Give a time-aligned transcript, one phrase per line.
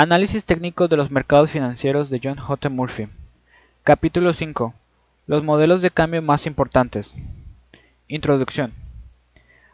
[0.00, 2.68] Análisis técnico de los mercados financieros de John J.
[2.68, 3.08] Murphy.
[3.82, 4.72] Capítulo 5.
[5.26, 7.12] Los modelos de cambio más importantes.
[8.06, 8.72] Introducción.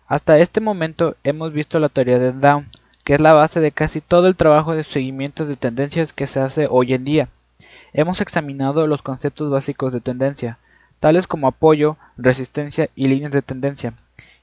[0.07, 2.69] Hasta este momento hemos visto la teoría de Down,
[3.05, 6.41] que es la base de casi todo el trabajo de seguimiento de tendencias que se
[6.41, 7.29] hace hoy en día.
[7.93, 10.57] Hemos examinado los conceptos básicos de tendencia,
[11.01, 13.93] tales como apoyo, resistencia y líneas de tendencia,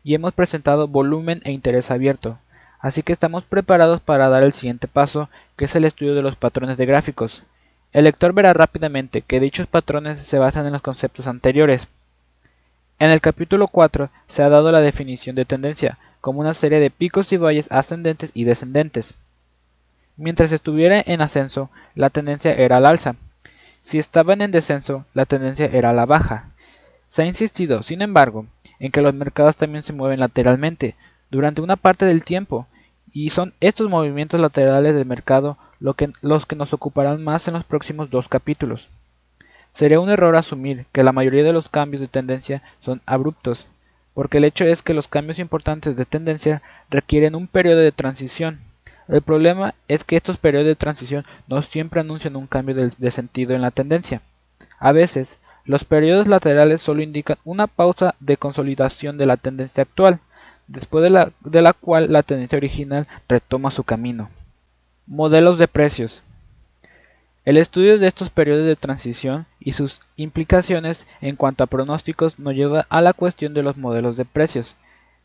[0.03, 2.37] y hemos presentado volumen e interés abierto,
[2.81, 6.35] así que estamos preparados para dar el siguiente paso, que es el estudio de los
[6.35, 7.43] patrones de gráficos.
[7.93, 11.87] El lector verá rápidamente que dichos patrones se basan en los conceptos anteriores.
[12.99, 16.91] En el capítulo 4 se ha dado la definición de tendencia como una serie de
[16.91, 19.13] picos y valles ascendentes y descendentes.
[20.17, 23.15] Mientras estuviera en ascenso, la tendencia era al alza.
[23.83, 26.51] Si estaban en descenso, la tendencia era a la baja.
[27.09, 28.45] Se ha insistido, sin embargo,
[28.79, 30.95] en que los mercados también se mueven lateralmente
[31.31, 32.67] durante una parte del tiempo,
[33.13, 38.09] y son estos movimientos laterales del mercado los que nos ocuparán más en los próximos
[38.09, 38.89] dos capítulos.
[39.73, 43.67] Sería un error asumir que la mayoría de los cambios de tendencia son abruptos,
[44.13, 48.59] porque el hecho es que los cambios importantes de tendencia requieren un periodo de transición.
[49.07, 53.11] El problema es que estos periodos de transición no siempre anuncian un cambio de, de
[53.11, 54.21] sentido en la tendencia.
[54.77, 60.19] A veces, los periodos laterales solo indican una pausa de consolidación de la tendencia actual,
[60.71, 64.29] después de la, de la cual la tendencia original retoma su camino.
[65.05, 66.23] Modelos de precios.
[67.43, 72.53] El estudio de estos periodos de transición y sus implicaciones en cuanto a pronósticos nos
[72.53, 74.75] lleva a la cuestión de los modelos de precios.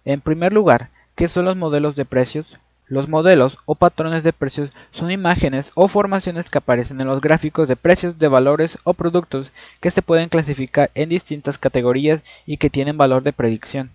[0.04, 2.56] En primer lugar, ¿qué son los modelos de precios?
[2.88, 7.68] Los modelos o patrones de precios son imágenes o formaciones que aparecen en los gráficos
[7.68, 12.70] de precios de valores o productos que se pueden clasificar en distintas categorías y que
[12.70, 13.90] tienen valor de predicción.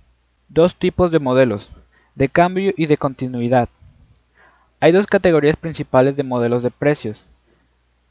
[0.53, 1.69] Dos tipos de modelos,
[2.15, 3.69] de cambio y de continuidad.
[4.81, 7.23] Hay dos categorías principales de modelos de precios,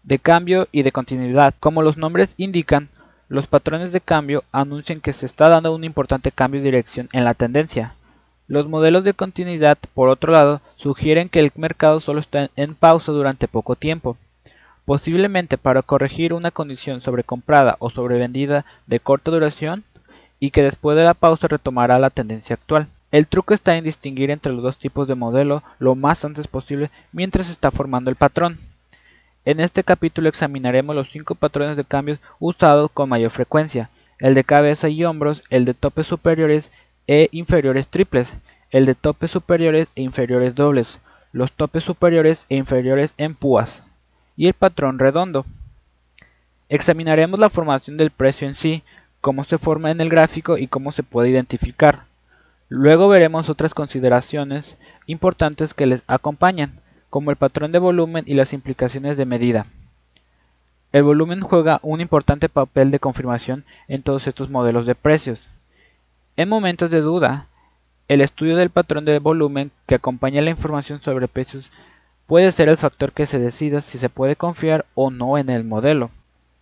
[0.04, 1.52] de cambio y de continuidad.
[1.60, 2.88] Como los nombres indican,
[3.28, 7.24] los patrones de cambio anuncian que se está dando un importante cambio de dirección en
[7.24, 7.94] la tendencia.
[8.48, 13.12] Los modelos de continuidad, por otro lado, sugieren que el mercado solo está en pausa
[13.12, 14.16] durante poco tiempo,
[14.86, 19.84] posiblemente para corregir una condición sobrecomprada o sobrevendida de corta duración
[20.40, 22.88] y que después de la pausa retomará la tendencia actual.
[23.12, 26.90] El truco está en distinguir entre los dos tipos de modelo lo más antes posible
[27.12, 28.58] mientras se está formando el patrón.
[29.44, 34.44] En este capítulo examinaremos los cinco patrones de cambios usados con mayor frecuencia, el de
[34.44, 36.72] cabeza y hombros, el de topes superiores
[37.06, 38.34] e inferiores triples,
[38.70, 40.98] el de topes superiores e inferiores dobles,
[41.32, 43.82] los topes superiores e inferiores en púas,
[44.36, 45.44] y el patrón redondo.
[46.68, 48.84] Examinaremos la formación del precio en sí,
[49.20, 52.04] cómo se forma en el gráfico y cómo se puede identificar.
[52.68, 54.76] Luego veremos otras consideraciones
[55.06, 59.66] importantes que les acompañan, como el patrón de volumen y las implicaciones de medida.
[60.92, 65.48] El volumen juega un importante papel de confirmación en todos estos modelos de precios.
[66.36, 67.46] En momentos de duda,
[68.08, 71.70] el estudio del patrón de volumen que acompaña la información sobre precios
[72.26, 75.64] puede ser el factor que se decida si se puede confiar o no en el
[75.64, 76.10] modelo.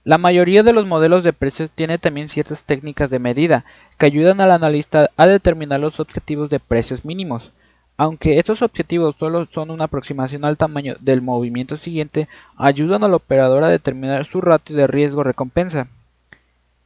[0.08, 3.66] La mayoría de los modelos de precios tiene también ciertas técnicas de medida
[3.98, 7.52] que ayudan al analista a determinar los objetivos de precios mínimos.
[7.98, 12.26] Aunque estos objetivos solo son una aproximación al tamaño del movimiento siguiente,
[12.56, 15.88] ayudan al operador a determinar su ratio de riesgo-recompensa.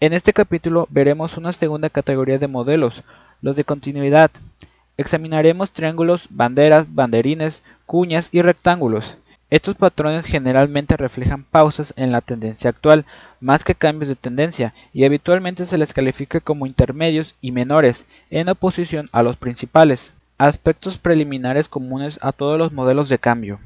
[0.01, 3.05] En este capítulo veremos una segunda categoría de modelos,
[3.41, 4.33] los de continuidad.
[4.97, 9.17] Examinaremos triángulos, banderas, banderines, cuñas y rectángulos.
[9.53, 13.05] Estos patrones generalmente reflejan pausas en la tendencia actual,
[13.39, 18.49] más que cambios de tendencia, y habitualmente se les califica como intermedios y menores, en
[18.49, 20.11] oposición a los principales.
[20.39, 23.61] Aspectos preliminares comunes a todos los modelos de cambio.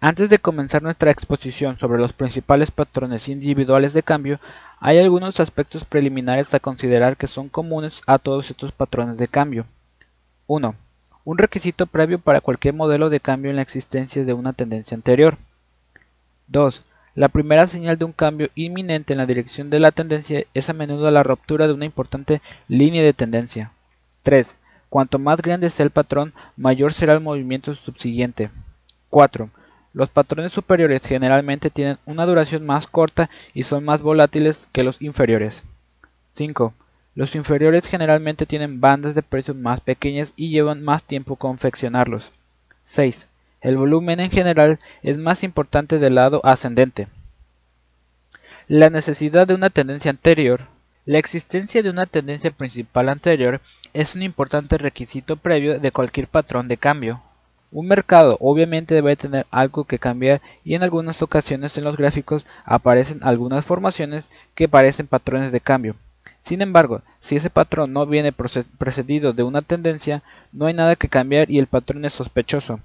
[0.00, 4.40] Antes de comenzar nuestra exposición sobre los principales patrones individuales de cambio,
[4.80, 9.64] hay algunos aspectos preliminares a considerar que son comunes a todos estos patrones de cambio.
[10.48, 10.74] 1
[11.26, 15.36] un requisito previo para cualquier modelo de cambio en la existencia de una tendencia anterior.
[16.46, 16.82] 2.
[17.16, 20.72] La primera señal de un cambio inminente en la dirección de la tendencia es a
[20.72, 23.72] menudo la ruptura de una importante línea de tendencia.
[24.22, 24.54] 3.
[24.88, 28.50] Cuanto más grande sea el patrón, mayor será el movimiento subsiguiente.
[29.10, 29.50] 4.
[29.94, 35.02] Los patrones superiores generalmente tienen una duración más corta y son más volátiles que los
[35.02, 35.64] inferiores.
[36.34, 36.72] 5.
[37.16, 42.30] Los inferiores generalmente tienen bandas de precios más pequeñas y llevan más tiempo confeccionarlos.
[42.84, 43.26] 6.
[43.62, 47.08] El volumen en general es más importante del lado ascendente.
[48.68, 50.66] La necesidad de una tendencia anterior.
[51.06, 53.62] La existencia de una tendencia principal anterior
[53.94, 57.22] es un importante requisito previo de cualquier patrón de cambio.
[57.72, 62.44] Un mercado obviamente debe tener algo que cambiar y en algunas ocasiones en los gráficos
[62.66, 65.96] aparecen algunas formaciones que parecen patrones de cambio.
[66.46, 70.22] Sin embargo, si ese patrón no viene precedido de una tendencia,
[70.52, 72.78] no hay nada que cambiar y el patrón es sospechoso.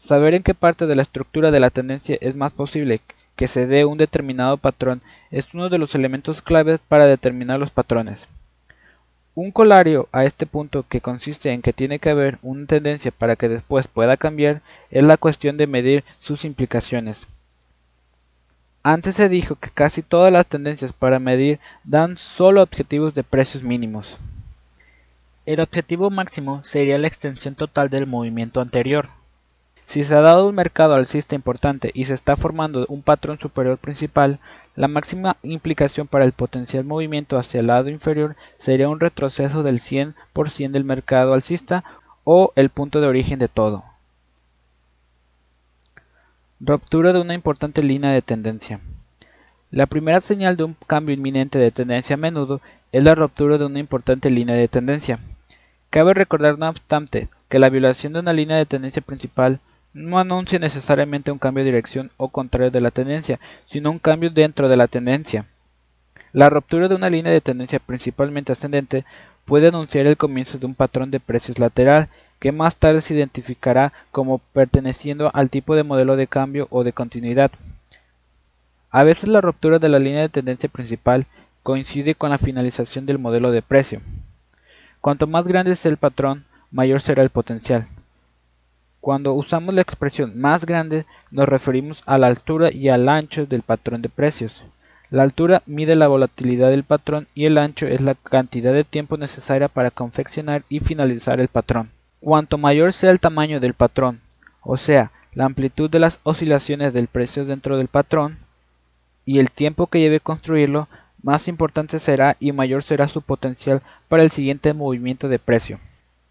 [0.00, 3.02] Saber en qué parte de la estructura de la tendencia es más posible
[3.36, 5.00] que se dé un determinado patrón
[5.30, 8.18] es uno de los elementos claves para determinar los patrones.
[9.36, 13.36] Un colario a este punto que consiste en que tiene que haber una tendencia para
[13.36, 14.60] que después pueda cambiar
[14.90, 17.28] es la cuestión de medir sus implicaciones.
[18.86, 23.62] Antes se dijo que casi todas las tendencias para medir dan solo objetivos de precios
[23.62, 24.18] mínimos.
[25.46, 29.08] El objetivo máximo sería la extensión total del movimiento anterior.
[29.86, 33.78] Si se ha dado un mercado alcista importante y se está formando un patrón superior
[33.78, 34.38] principal,
[34.76, 39.80] la máxima implicación para el potencial movimiento hacia el lado inferior sería un retroceso del
[39.80, 41.84] 100% del mercado alcista
[42.22, 43.93] o el punto de origen de todo.
[46.60, 48.80] Ruptura de una importante línea de tendencia.
[49.72, 52.60] La primera señal de un cambio inminente de tendencia a menudo
[52.92, 55.18] es la ruptura de una importante línea de tendencia.
[55.90, 59.58] Cabe recordar, no obstante, que la violación de una línea de tendencia principal
[59.94, 64.30] no anuncia necesariamente un cambio de dirección o contrario de la tendencia, sino un cambio
[64.30, 65.46] dentro de la tendencia.
[66.32, 69.04] La ruptura de una línea de tendencia principalmente ascendente
[69.44, 72.08] puede anunciar el comienzo de un patrón de precios lateral
[72.44, 76.92] que más tarde se identificará como perteneciendo al tipo de modelo de cambio o de
[76.92, 77.50] continuidad.
[78.90, 81.24] A veces la ruptura de la línea de tendencia principal
[81.62, 84.02] coincide con la finalización del modelo de precio.
[85.00, 87.88] Cuanto más grande sea el patrón, mayor será el potencial.
[89.00, 93.62] Cuando usamos la expresión más grande nos referimos a la altura y al ancho del
[93.62, 94.64] patrón de precios.
[95.08, 99.16] La altura mide la volatilidad del patrón y el ancho es la cantidad de tiempo
[99.16, 101.93] necesaria para confeccionar y finalizar el patrón.
[102.24, 104.22] Cuanto mayor sea el tamaño del patrón,
[104.62, 108.38] o sea, la amplitud de las oscilaciones del precio dentro del patrón,
[109.26, 110.88] y el tiempo que lleve construirlo,
[111.22, 115.80] más importante será y mayor será su potencial para el siguiente movimiento de precio.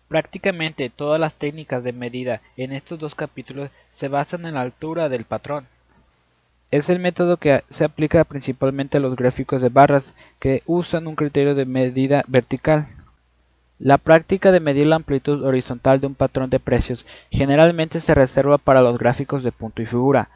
[0.07, 5.09] Prácticamente todas las técnicas de medida en estos dos capítulos se basan en la altura
[5.09, 5.67] del patrón.
[6.71, 11.15] Es el método que se aplica principalmente a los gráficos de barras que usan un
[11.15, 12.87] criterio de medida vertical.
[13.79, 18.57] La práctica de medir la amplitud horizontal de un patrón de precios generalmente se reserva
[18.57, 20.29] para los gráficos de punto y figura.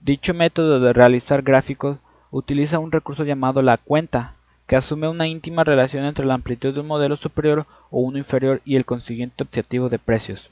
[0.00, 1.98] Dicho método de realizar gráficos
[2.30, 4.34] utiliza un recurso llamado la cuenta,
[4.66, 8.60] que asume una íntima relación entre la amplitud de un modelo superior o uno inferior
[8.64, 10.50] y el consiguiente objetivo de precios.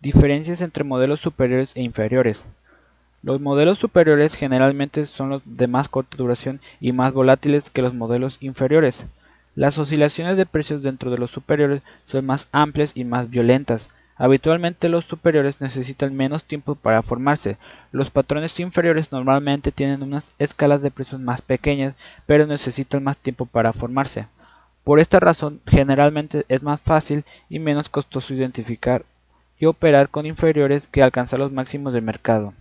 [0.00, 2.44] Diferencias entre modelos superiores e inferiores.
[3.22, 7.94] Los modelos superiores generalmente son los de más corta duración y más volátiles que los
[7.94, 9.06] modelos inferiores.
[9.54, 13.88] Las oscilaciones de precios dentro de los superiores son más amplias y más violentas,
[14.20, 17.56] Habitualmente los superiores necesitan menos tiempo para formarse.
[17.90, 21.94] Los patrones inferiores normalmente tienen unas escalas de precios más pequeñas,
[22.26, 24.26] pero necesitan más tiempo para formarse.
[24.84, 29.06] Por esta razón, generalmente es más fácil y menos costoso identificar
[29.58, 32.52] y operar con inferiores que alcanzar los máximos del mercado.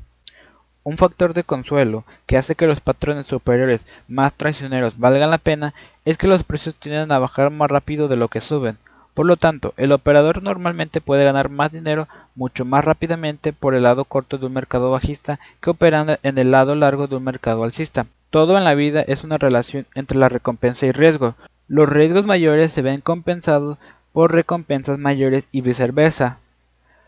[0.90, 5.76] Un factor de consuelo que hace que los patrones superiores más traicioneros valgan la pena
[6.04, 8.80] es que los precios tienden a bajar más rápido de lo que suben.
[9.14, 13.84] Por lo tanto, el operador normalmente puede ganar más dinero mucho más rápidamente por el
[13.84, 17.64] lado corto de un mercado bajista que operando en el lado largo de un mercado
[17.64, 18.08] alcista.
[18.32, 21.36] Todo en la vida es una relación entre la recompensa y riesgo.
[21.68, 23.78] Los riesgos mayores se ven compensados
[24.12, 26.40] por recompensas mayores y viceversa.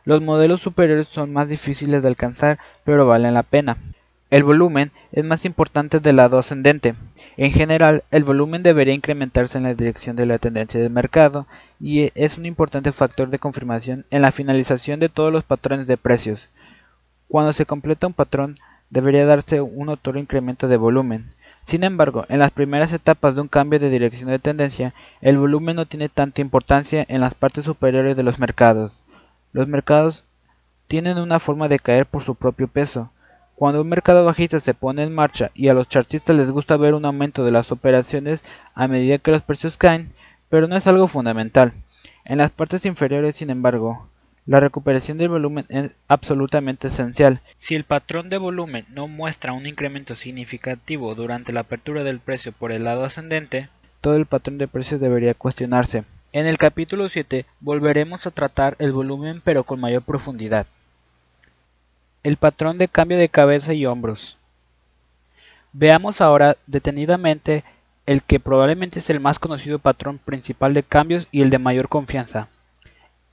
[0.04, 3.78] Los modelos superiores son más difíciles de alcanzar, pero valen la pena.
[4.32, 6.96] El volumen es más importante del lado ascendente.
[7.36, 11.48] En general, el volumen debería incrementarse en la dirección de la tendencia del mercado
[11.82, 15.98] y es un importante factor de confirmación en la finalización de todos los patrones de
[15.98, 16.48] precios.
[17.28, 18.58] Cuando se completa un patrón,
[18.90, 21.30] debería darse un notorio incremento de volumen.
[21.66, 25.76] Sin embargo, en las primeras etapas de un cambio de dirección de tendencia, el volumen
[25.76, 28.92] no tiene tanta importancia en las partes superiores de los mercados.
[29.54, 30.24] Los mercados
[30.88, 33.12] tienen una forma de caer por su propio peso,
[33.56, 36.94] cuando un mercado bajista se pone en marcha y a los chartistas les gusta ver
[36.94, 38.42] un aumento de las operaciones
[38.74, 40.10] a medida que los precios caen,
[40.50, 41.74] pero no es algo fundamental.
[42.26, 44.08] En las partes inferiores, sin embargo,
[44.46, 47.42] la recuperación del volumen es absolutamente esencial.
[47.58, 52.52] Si el patrón de volumen no muestra un incremento significativo durante la apertura del precio
[52.52, 53.70] por el lado ascendente,
[54.02, 56.04] todo el patrón de precios debería cuestionarse.
[56.34, 60.66] En el capítulo 7 volveremos a tratar el volumen pero con mayor profundidad.
[62.24, 64.38] El patrón de cambio de cabeza y hombros.
[65.74, 67.66] Veamos ahora detenidamente
[68.06, 71.90] el que probablemente es el más conocido patrón principal de cambios y el de mayor
[71.90, 72.48] confianza.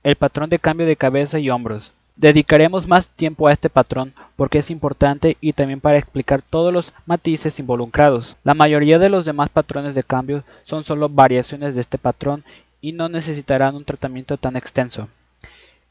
[0.02, 1.92] El patrón de cambio de cabeza y hombros.
[2.16, 6.92] Dedicaremos más tiempo a este patrón porque es importante y también para explicar todos los
[7.06, 8.36] matices involucrados.
[8.42, 12.42] La mayoría de los demás patrones de cambio son solo variaciones de este patrón
[12.80, 15.08] y no necesitarán un tratamiento tan extenso.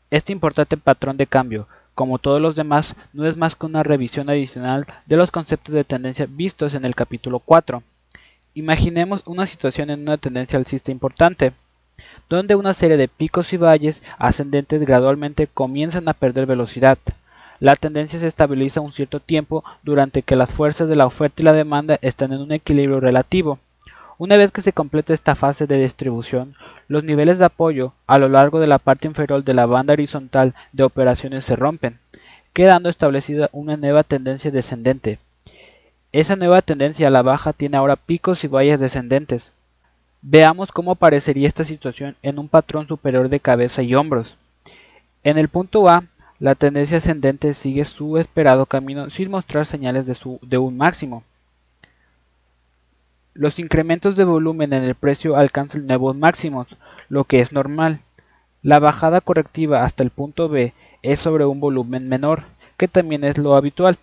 [0.09, 4.29] Este importante patrón de cambio, como todos los demás, no es más que una revisión
[4.29, 7.83] adicional de los conceptos de tendencia vistos en el capítulo 4.
[8.53, 11.53] Imaginemos una situación en una tendencia alcista importante
[12.29, 16.97] donde una serie de picos y valles ascendentes gradualmente comienzan a perder velocidad.
[17.59, 21.45] La tendencia se estabiliza un cierto tiempo durante que las fuerzas de la oferta y
[21.45, 23.59] la demanda están en un equilibrio relativo.
[24.17, 26.55] Una vez que se completa esta fase de distribución,
[26.87, 30.55] los niveles de apoyo a lo largo de la parte inferior de la banda horizontal
[30.73, 31.99] de operaciones se rompen,
[32.53, 35.19] quedando establecida una nueva tendencia descendente.
[36.11, 39.51] Esa nueva tendencia a la baja tiene ahora picos y valles descendentes,
[40.21, 44.35] Veamos cómo aparecería esta situación en un patrón superior de cabeza y hombros.
[45.23, 46.03] En el punto A,
[46.39, 51.23] la tendencia ascendente sigue su esperado camino sin mostrar señales de, de un máximo.
[53.37, 56.65] Los incrementos de volumen en el precio alcanzan nuevos máximos,
[57.07, 57.99] lo que es normal.
[58.63, 62.45] La bajada correctiva hasta el punto B es sobre un volumen menor,
[62.77, 63.99] que también es lo habitual.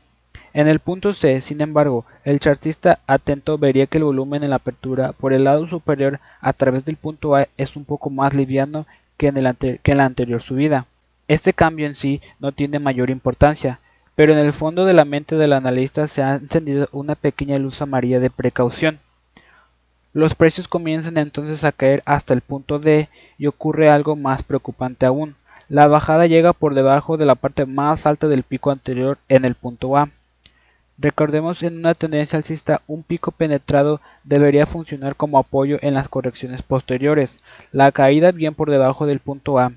[0.52, 4.56] En el punto C, sin embargo, el chartista atento vería que el volumen en la
[4.56, 8.86] apertura por el lado superior a través del punto A es un poco más liviano
[9.16, 10.86] que en, la anterior subida.
[11.26, 13.80] Este cambio en sí no tiene mayor importancia,
[14.14, 17.82] pero en el fondo de la mente del analista se ha encendido una pequeña luz
[17.82, 19.00] amarilla de precaución.
[20.14, 25.06] Los precios comienzan entonces a caer hasta el punto D y ocurre algo más preocupante
[25.06, 25.34] aún.
[25.68, 29.56] La bajada llega por debajo de la parte más alta del pico anterior en el
[29.56, 30.10] punto A.
[30.98, 36.62] Recordemos en una tendencia alcista un pico penetrado debería funcionar como apoyo en las correcciones
[36.62, 37.40] posteriores.
[37.72, 39.72] La caída bien por debajo del punto A,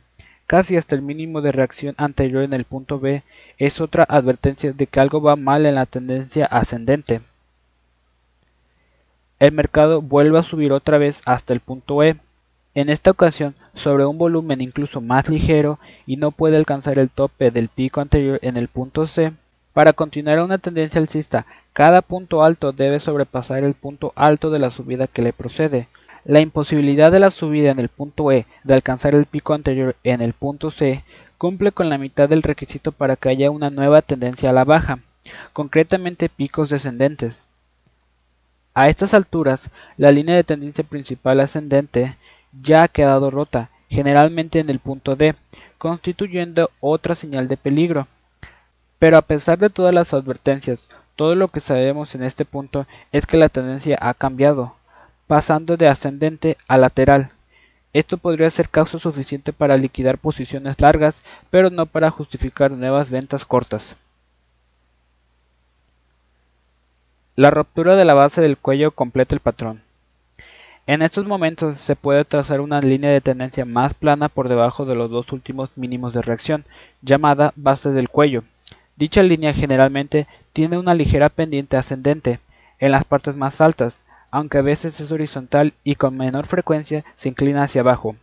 [0.46, 3.24] casi hasta el mínimo de reacción anterior en el punto B,
[3.58, 7.22] es otra advertencia de que algo va mal en la tendencia ascendente.
[9.40, 12.18] El mercado vuelve a subir otra vez hasta el punto E,
[12.74, 17.52] en esta ocasión sobre un volumen incluso más ligero y no puede alcanzar el tope
[17.52, 19.34] del pico anterior en el punto C
[19.74, 24.72] para continuar una tendencia alcista, cada punto alto debe sobrepasar el punto alto de la
[24.72, 25.88] subida que le procede.
[26.26, 30.24] La imposibilidad de la subida en el punto E de alcanzar el pico anterior en
[30.24, 31.04] el punto C
[31.38, 34.98] cumple con la mitad del requisito para que haya una nueva tendencia a la baja,
[35.54, 37.40] concretamente picos descendentes.
[38.80, 42.16] A estas alturas, la línea de tendencia principal ascendente
[42.62, 45.34] ya ha quedado rota, generalmente en el punto D,
[45.80, 48.08] constituyendo otra señal de peligro.
[49.00, 53.26] Pero a pesar de todas las advertencias, todo lo que sabemos en este punto es
[53.26, 54.76] que la tendencia ha cambiado,
[55.26, 57.32] pasando de ascendente a lateral.
[57.94, 63.44] Esto podría ser causa suficiente para liquidar posiciones largas, pero no para justificar nuevas ventas
[63.44, 63.96] cortas.
[67.38, 69.84] La ruptura de la base del cuello completa el patrón.
[70.88, 74.96] En estos momentos se puede trazar una línea de tendencia más plana por debajo de
[74.96, 76.66] los dos últimos mínimos de reacción,
[77.04, 78.44] llamada base del cuello.
[78.96, 82.40] Dicha línea generalmente tiene una ligera pendiente ascendente
[82.80, 84.02] en las partes más altas,
[84.32, 88.16] aunque a veces es horizontal y con menor frecuencia se inclina hacia abajo.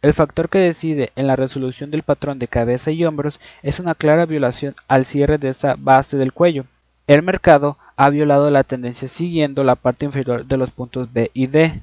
[0.00, 3.94] El factor que decide en la resolución del patrón de cabeza y hombros es una
[3.94, 6.64] clara violación al cierre de esa base del cuello.
[7.06, 11.46] El mercado ha violado la tendencia siguiendo la parte inferior de los puntos B y
[11.46, 11.80] D.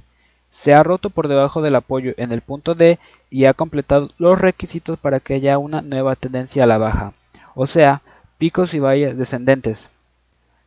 [0.51, 2.99] Se ha roto por debajo del apoyo en el punto D
[3.29, 7.13] y ha completado los requisitos para que haya una nueva tendencia a la baja,
[7.55, 8.01] o sea,
[8.37, 9.89] picos y valles descendentes.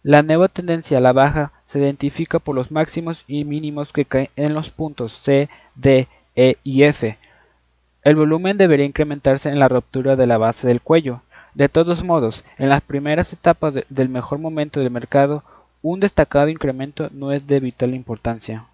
[0.03, 4.29] La nueva tendencia a la baja se identifica por los máximos y mínimos que caen
[4.37, 7.19] en los puntos C, D, E y F.
[8.03, 11.21] El volumen debería incrementarse en la ruptura de la base del cuello.
[11.57, 15.43] De todos modos, en las primeras etapas del mejor momento del mercado,
[15.81, 18.67] un destacado incremento no es de vital importancia.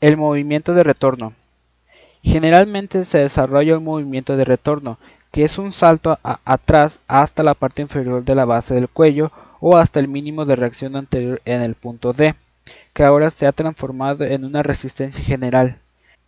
[0.00, 1.34] El movimiento de retorno.
[2.22, 4.96] Generalmente se desarrolla un movimiento de retorno
[5.32, 9.76] que es un salto atrás hasta la parte inferior de la base del cuello o
[9.76, 12.34] hasta el mínimo de reacción anterior en el punto D,
[12.94, 15.78] que ahora se ha transformado en una resistencia general.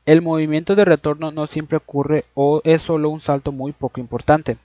[0.08, 4.56] El movimiento de retorno no siempre ocurre o es solo un salto muy poco importante.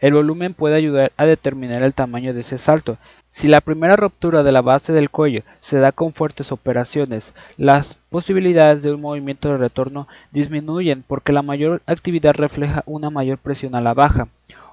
[0.00, 2.96] El volumen puede ayudar a determinar el tamaño de ese salto.
[3.28, 7.94] Si la primera ruptura de la base del cuello se da con fuertes operaciones, las
[8.08, 13.74] posibilidades de un movimiento de retorno disminuyen porque la mayor actividad refleja una mayor presión
[13.74, 14.28] a la baja.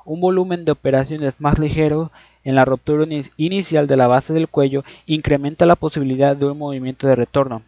[0.06, 2.12] Un volumen de operaciones más ligero
[2.44, 3.08] en la ruptura
[3.38, 7.64] inicial de la base del cuello incrementa la posibilidad de un movimiento de retorno.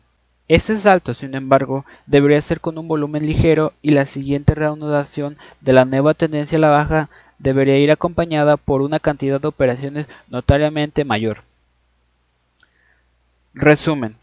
[0.48, 5.74] Este salto, sin embargo, debería ser con un volumen ligero y la siguiente reanudación de
[5.74, 11.04] la nueva tendencia a la baja debería ir acompañada por una cantidad de operaciones notariamente
[11.04, 11.44] mayor.
[13.54, 14.16] Resumen.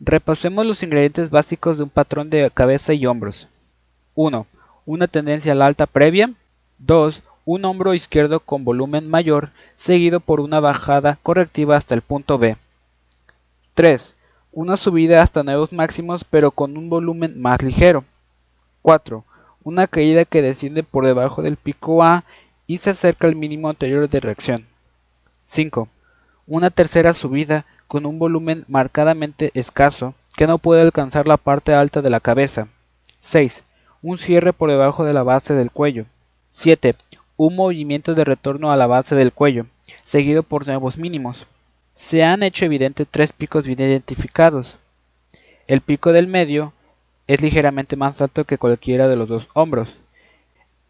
[0.00, 3.48] Repasemos los ingredientes básicos de un patrón de cabeza y hombros.
[4.14, 4.46] 1.
[4.86, 6.32] Una tendencia a la alta previa.
[6.78, 7.22] 2.
[7.44, 12.56] Un hombro izquierdo con volumen mayor, seguido por una bajada correctiva hasta el punto B.
[13.74, 14.13] 3.
[14.54, 18.04] Una subida hasta nuevos máximos pero con un volumen más ligero.
[18.82, 19.24] 4
[19.64, 22.24] una caída que desciende por debajo del pico A
[22.66, 24.66] y se acerca al mínimo anterior de reacción.
[25.46, 25.88] 5.
[26.46, 32.02] Una tercera subida con un volumen marcadamente escaso que no puede alcanzar la parte alta
[32.02, 32.68] de la cabeza.
[33.20, 33.64] 6.
[34.02, 36.04] Un cierre por debajo de la base del cuello.
[36.52, 36.94] 7.
[37.36, 39.66] Un movimiento de retorno a la base del cuello,
[40.04, 41.46] seguido por nuevos mínimos.
[41.94, 44.78] Se han hecho evidentes tres picos bien identificados.
[45.66, 46.72] El pico del medio,
[47.26, 49.88] es ligeramente más alto que cualquiera de los dos hombros.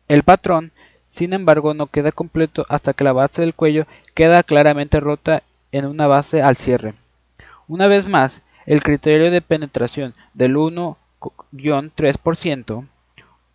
[0.08, 0.72] El patrón,
[1.08, 5.86] sin embargo, no queda completo hasta que la base del cuello queda claramente rota en
[5.86, 6.94] una base al cierre.
[7.68, 12.86] Una vez más, el criterio de penetración del 1-3%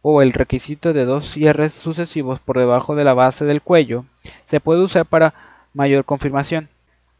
[0.01, 4.05] o el requisito de dos cierres sucesivos por debajo de la base del cuello
[4.47, 5.33] se puede usar para
[5.73, 6.69] mayor confirmación.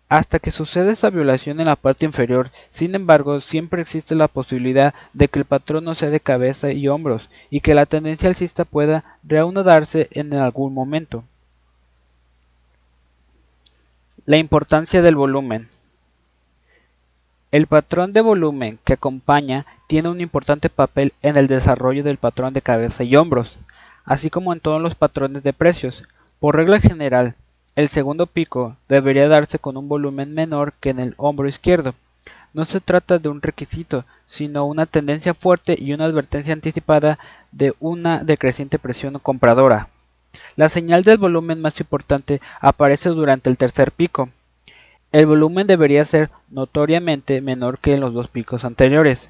[0.10, 4.96] Hasta que sucede esa violación en la parte inferior, sin embargo, siempre existe la posibilidad
[5.14, 8.66] de que el patrón no sea de cabeza y hombros y que la tendencia alcista
[8.66, 11.24] pueda reanudarse en algún momento.
[14.26, 15.70] La importancia del volumen.
[17.52, 22.54] El patrón de volumen que acompaña tiene un importante papel en el desarrollo del patrón
[22.54, 23.60] de cabeza y hombros,
[24.06, 26.04] así como en todos los patrones de precios.
[26.40, 27.36] Por regla general,
[27.80, 31.96] el segundo pico debería darse con un volumen menor que en el hombro izquierdo.
[32.54, 37.20] No se trata de un requisito, sino una tendencia fuerte y una advertencia anticipada
[37.54, 39.88] de una decreciente presión compradora.
[40.58, 44.28] La señal del volumen más importante aparece durante el tercer pico.
[45.14, 49.30] El volumen debería ser notoriamente menor que en los dos picos anteriores.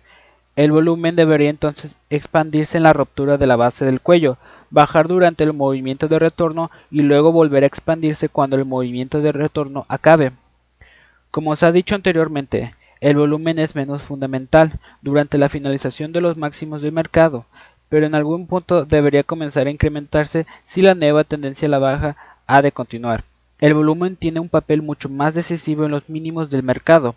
[0.55, 5.43] El volumen debería entonces expandirse en la ruptura de la base del cuello, bajar durante
[5.43, 10.31] el movimiento de retorno y luego volver a expandirse cuando el movimiento de retorno acabe.
[11.31, 16.37] Como se ha dicho anteriormente, el volumen es menos fundamental durante la finalización de los
[16.37, 17.45] máximos del mercado,
[17.87, 22.17] pero en algún punto debería comenzar a incrementarse si la nueva tendencia a la baja
[22.45, 23.23] ha de continuar.
[23.59, 27.15] El volumen tiene un papel mucho más decisivo en los mínimos del mercado,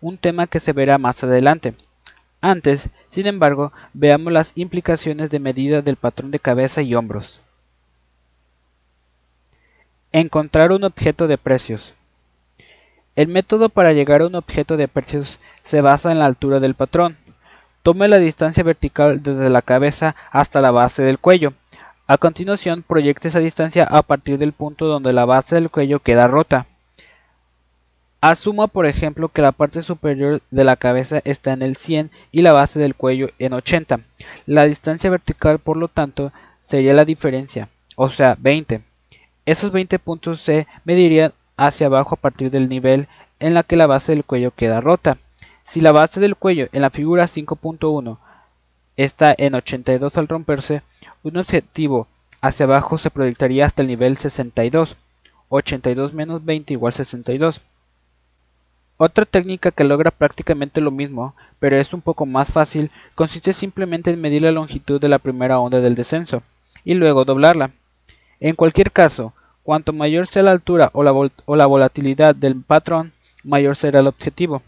[0.00, 1.74] un tema que se verá más adelante.
[2.40, 7.40] Antes, sin embargo, veamos las implicaciones de medida del patrón de cabeza y hombros.
[10.12, 11.94] Encontrar un objeto de precios.
[13.16, 16.74] El método para llegar a un objeto de precios se basa en la altura del
[16.74, 17.16] patrón.
[17.82, 21.52] Tome la distancia vertical desde la cabeza hasta la base del cuello.
[22.06, 26.28] A continuación, proyecte esa distancia a partir del punto donde la base del cuello queda
[26.28, 26.66] rota.
[28.20, 32.42] Asuma por ejemplo que la parte superior de la cabeza está en el 100 y
[32.42, 34.00] la base del cuello en 80.
[34.46, 36.32] La distancia vertical por lo tanto
[36.64, 38.82] sería la diferencia, o sea 20.
[39.46, 43.06] Esos 20 puntos se medirían hacia abajo a partir del nivel
[43.38, 45.18] en la que la base del cuello queda rota.
[45.64, 48.18] Si la base del cuello en la figura 5.1
[48.96, 50.82] está en 82 al romperse,
[51.22, 52.08] un objetivo
[52.40, 54.96] hacia abajo se proyectaría hasta el nivel 62.
[55.50, 57.60] 82 menos 20 igual 62.
[59.00, 64.10] Otra técnica que logra prácticamente lo mismo, pero es un poco más fácil, consiste simplemente
[64.10, 66.42] en medir la longitud de la primera onda del descenso,
[66.84, 67.70] y luego doblarla.
[68.40, 69.32] En cualquier caso,
[69.62, 73.12] cuanto mayor sea la altura o la, volatilidad del patrón,
[73.44, 74.62] mayor será el objetivo.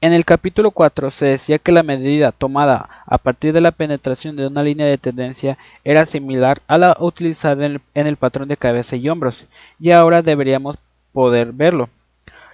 [0.00, 4.36] En el capítulo 4 se decía que la medida tomada a partir de la penetración
[4.36, 8.46] de una línea de tendencia era similar a la utilizada en el, en el patrón
[8.46, 9.46] de cabeza y hombros,
[9.80, 10.78] y ahora deberíamos
[11.12, 11.88] poder verlo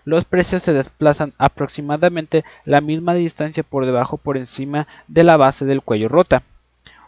[0.04, 5.64] los precios se desplazan aproximadamente la misma distancia por debajo por encima de la base
[5.64, 6.42] del cuello rota.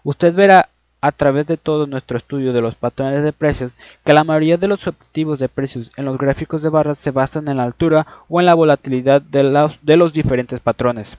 [0.02, 0.68] Usted verá
[1.00, 3.72] a través de todo nuestro estudio de los patrones de precios
[4.04, 7.48] que la mayoría de los objetivos de precios en los gráficos de barras se basan
[7.48, 11.18] en la altura o en la volatilidad de los, de los diferentes patrones.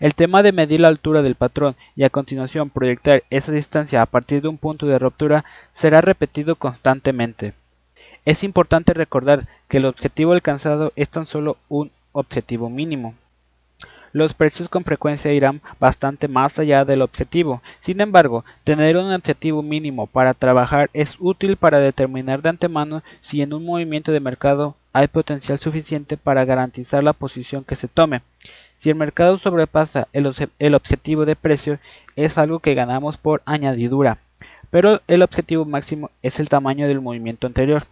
[0.00, 4.06] El tema de medir la altura del patrón y a continuación proyectar esa distancia a
[4.06, 7.54] partir de un punto de ruptura será repetido constantemente.
[8.24, 13.14] Es importante recordar que el objetivo alcanzado es tan solo un objetivo mínimo.
[14.12, 17.62] Los precios con frecuencia irán bastante más allá del objetivo.
[17.80, 23.40] Sin embargo, tener un objetivo mínimo para trabajar es útil para determinar de antemano si
[23.40, 28.20] en un movimiento de mercado hay potencial suficiente para garantizar la posición que se tome.
[28.76, 30.26] Si el mercado sobrepasa el,
[30.74, 31.78] objetivo de precio,
[32.14, 34.18] es algo que ganamos por añadidura,
[34.70, 37.84] pero el objetivo máximo es el tamaño del movimiento anterior.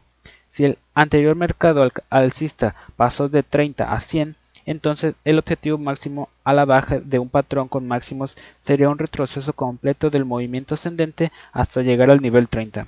[0.50, 4.36] Si el anterior mercado alcista pasó de 30 a 100,
[4.66, 9.52] entonces el objetivo máximo a la baja de un patrón con máximos sería un retroceso
[9.52, 12.86] completo del movimiento ascendente hasta llegar al nivel 30.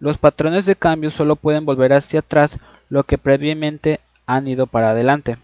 [0.00, 4.90] Los patrones de cambio solo pueden volver hacia atrás lo que previamente han ido para
[4.90, 5.38] adelante.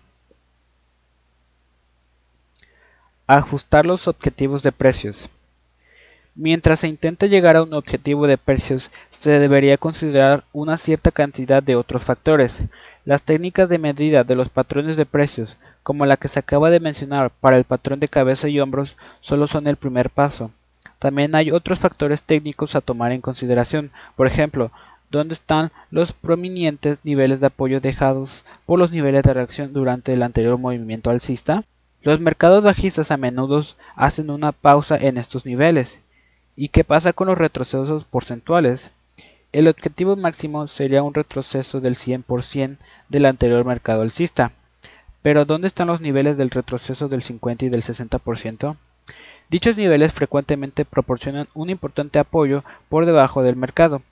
[3.27, 5.29] Ajustar los objetivos de precios.
[6.35, 11.63] Mientras se intenta llegar a un objetivo de precios, se debería considerar una cierta cantidad
[11.63, 12.61] de otros factores.
[13.05, 16.81] Las técnicas de medida de los patrones de precios, como la que se acaba de
[16.81, 20.51] mencionar para el patrón de cabeza y hombros, solo son el primer paso.
[20.99, 24.71] También hay otros factores técnicos a tomar en consideración, por ejemplo,
[25.11, 30.23] dónde están los prominentes niveles de apoyo dejados por los niveles de reacción durante el
[30.23, 31.65] anterior movimiento alcista,
[32.03, 33.65] los mercados bajistas a menudo
[33.97, 35.99] hacen una pausa en estos niveles.
[36.61, 38.91] ¿Y qué pasa con los retrocesos porcentuales?
[39.51, 42.77] El objetivo máximo sería un retroceso del 100%
[43.09, 44.53] del anterior mercado alcista.
[45.23, 48.77] Pero ¿dónde están los niveles del retroceso del 50 y del 60%?
[49.49, 54.03] Dichos niveles frecuentemente proporcionan un importante apoyo por debajo del mercado,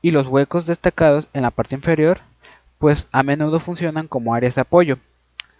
[0.00, 2.20] y los huecos destacados en la parte inferior,
[2.78, 4.96] pues a menudo funcionan como áreas de apoyo.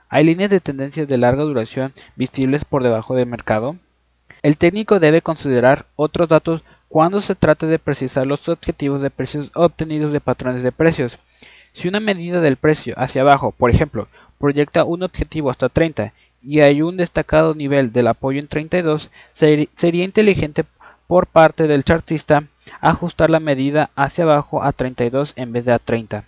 [0.08, 3.76] Hay líneas de tendencias de larga duración visibles por debajo del mercado.
[4.42, 9.50] El técnico debe considerar otros datos cuando se trate de precisar los objetivos de precios
[9.54, 11.18] obtenidos de patrones de precios.
[11.72, 16.60] Si una medida del precio hacia abajo, por ejemplo, proyecta un objetivo hasta 30 y
[16.60, 20.64] hay un destacado nivel del apoyo en 32, sería inteligente
[21.06, 22.44] por parte del chartista
[22.80, 26.24] ajustar la medida hacia abajo a 32 en vez de a 30.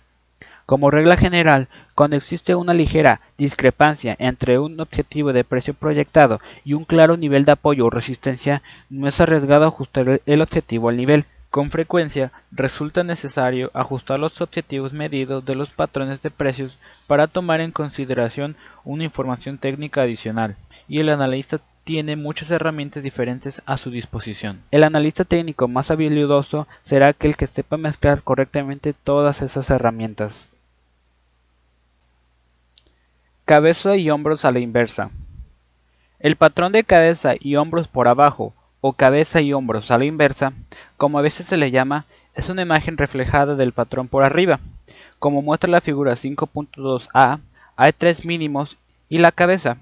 [0.71, 6.75] Como regla general, cuando existe una ligera discrepancia entre un objetivo de precio proyectado y
[6.75, 11.25] un claro nivel de apoyo o resistencia, no es arriesgado ajustar el objetivo al nivel.
[11.49, 17.59] Con frecuencia resulta necesario ajustar los objetivos medidos de los patrones de precios para tomar
[17.59, 18.55] en consideración
[18.85, 20.55] una información técnica adicional,
[20.87, 24.61] y el analista tiene muchas herramientas diferentes a su disposición.
[24.71, 30.47] El analista técnico más habilidoso será aquel que sepa mezclar correctamente todas esas herramientas.
[33.51, 35.11] Cabeza y hombros a la inversa.
[36.21, 40.53] El patrón de cabeza y hombros por abajo o cabeza y hombros a la inversa,
[40.95, 44.61] como a veces se le llama, es una imagen reflejada del patrón por arriba.
[45.19, 47.41] Como muestra la figura 5.2a,
[47.75, 48.77] hay tres mínimos
[49.09, 49.75] y la cabeza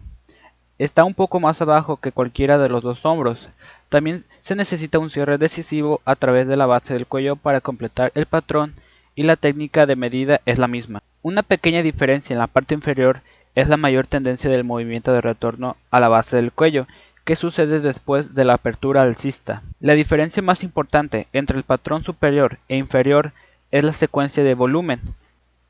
[0.80, 3.50] está un poco más abajo que cualquiera de los dos hombros.
[3.90, 8.12] También se necesita un cierre decisivo a través de la base del cuello para completar
[8.16, 8.74] el patrón
[9.14, 11.04] y la técnica de medida es la misma.
[11.22, 13.22] Una pequeña diferencia en la parte inferior
[13.60, 16.88] es la mayor tendencia del movimiento de retorno a la base del cuello,
[17.26, 19.64] que sucede después de la apertura alcista.
[19.82, 23.34] La diferencia más importante entre el patrón superior e inferior
[23.72, 25.02] es la secuencia de volumen.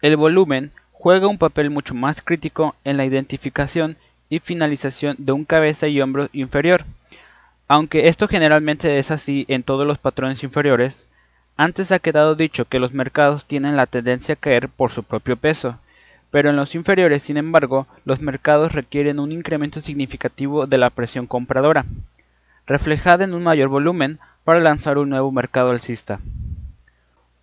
[0.04, 3.98] El volumen juega un papel mucho más crítico en la identificación
[4.30, 6.86] y finalización de un cabeza y hombro inferior.
[7.68, 11.08] Aunque esto generalmente es así en todos los patrones inferiores,
[11.58, 15.38] antes ha quedado dicho que los mercados tienen la tendencia a caer por su propio
[15.38, 15.80] peso,
[16.32, 21.28] pero en los inferiores, sin embargo, los mercados requieren un incremento significativo de la presión
[21.28, 21.86] compradora,
[22.68, 26.20] reflejada en un mayor volumen para lanzar un nuevo mercado alcista.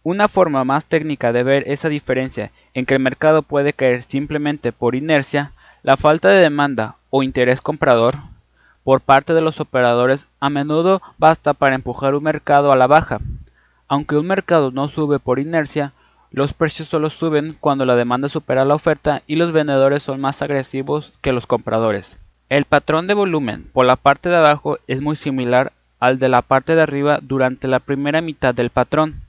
[0.03, 4.71] Una forma más técnica de ver esa diferencia en que el mercado puede caer simplemente
[4.73, 8.15] por inercia, la falta de demanda o interés comprador
[8.87, 13.19] por parte de los operadores a menudo basta para empujar un mercado a la baja.
[13.89, 15.93] Aunque un mercado no sube por inercia,
[16.37, 20.43] los precios solo suben cuando la demanda supera la oferta y los vendedores son más
[20.43, 22.19] agresivos que los compradores.
[22.51, 26.43] El patrón de volumen por la parte de abajo es muy similar al de la
[26.43, 29.23] parte de arriba durante la primera mitad del patrón.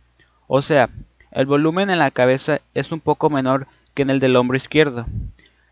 [0.48, 0.90] O sea,
[1.32, 5.06] el volumen en la cabeza es un poco menor que en el del hombro izquierdo.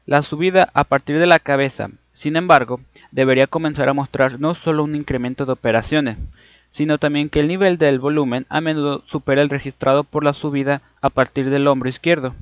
[0.06, 2.80] La subida a partir de la cabeza, sin embargo,
[3.12, 6.18] debería comenzar a mostrar no solo un incremento de operaciones,
[6.76, 10.82] sino también que el nivel del volumen a menudo supera el registrado por la subida
[11.00, 12.36] a partir del hombro izquierdo.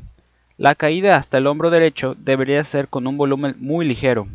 [0.58, 4.28] La caída hasta el hombro derecho debería ser con un volumen muy ligero.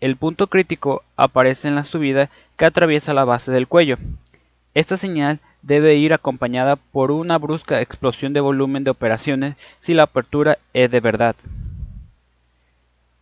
[0.00, 3.98] El punto crítico aparece en la subida que atraviesa la base del cuello.
[4.74, 10.02] Esta señal debe ir acompañada por una brusca explosión de volumen de operaciones si la
[10.02, 11.36] apertura es de verdad.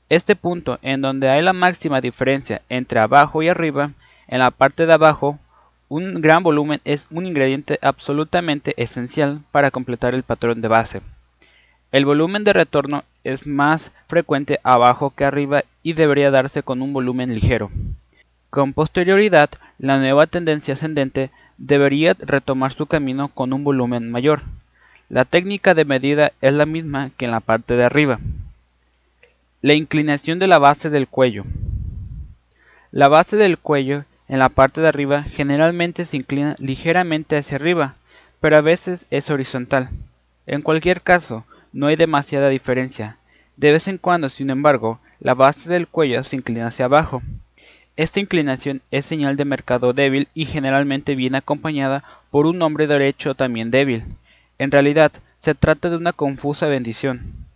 [0.09, 3.91] Este punto en donde hay la máxima diferencia entre abajo y arriba,
[4.27, 5.39] en la parte de abajo
[5.97, 11.03] un gran volumen es un ingrediente absolutamente esencial para completar el patrón de base.
[11.93, 16.93] El volumen de retorno es más frecuente abajo que arriba y debería darse con un
[16.93, 17.71] volumen ligero.
[18.51, 24.43] Con posterioridad, la nueva tendencia ascendente debería retomar su camino con un volumen mayor.
[25.09, 28.19] La técnica de medida es la misma que en la parte de arriba.
[29.63, 31.45] La inclinación de la base del cuello.
[32.91, 37.97] La base del cuello en la parte de arriba generalmente se inclina ligeramente hacia arriba,
[38.41, 39.91] pero a veces es horizontal.
[40.47, 43.19] En cualquier caso, no hay demasiada diferencia.
[43.57, 47.23] De vez en cuando, sin embargo, la base del cuello se inclina hacia abajo.
[47.97, 53.35] Esta inclinación es señal de mercado débil y generalmente viene acompañada por un hombre derecho
[53.35, 54.05] también débil.
[54.59, 57.47] En realidad, se trata de una confusa bendición.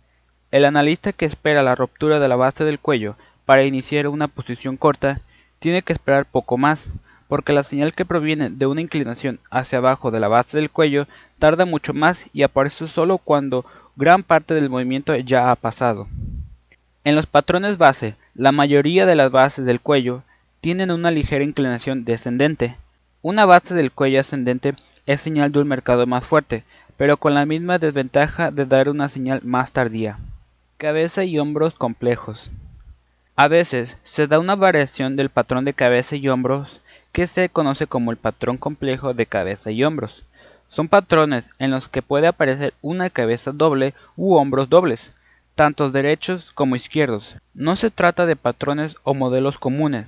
[0.51, 4.77] El analista que espera la ruptura de la base del cuello para iniciar una posición
[4.77, 5.21] corta
[5.59, 6.89] tiene que esperar poco más,
[7.27, 11.07] porque la señal que proviene de una inclinación hacia abajo de la base del cuello
[11.37, 16.07] tarda mucho más y aparece solo cuando gran parte del movimiento ya ha pasado.
[17.03, 20.23] En los patrones base, la mayoría de las bases del cuello
[20.61, 22.77] tienen una ligera inclinación descendente.
[23.21, 26.63] Una base del cuello ascendente es señal de un mercado más fuerte,
[26.97, 30.17] pero con la misma desventaja de dar una señal más tardía.
[30.77, 32.49] Cabeza y hombros complejos.
[33.41, 36.81] A veces se da una variación del patrón de cabeza y hombros
[37.13, 40.25] que se conoce como el patrón complejo de cabeza y hombros.
[40.67, 45.13] Son patrones en los que puede aparecer una cabeza doble u hombros dobles,
[45.55, 47.37] tanto derechos como izquierdos.
[47.53, 50.07] No se trata de patrones o modelos comunes,